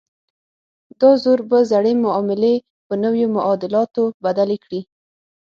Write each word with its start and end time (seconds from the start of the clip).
دا 0.99 1.09
زور 1.23 1.39
به 1.49 1.57
زړې 1.71 1.93
معاملې 2.03 2.53
په 2.87 2.93
نویو 3.03 3.27
معادلاتو 3.35 4.03
بدلې 4.23 4.57
کړي. 4.63 4.81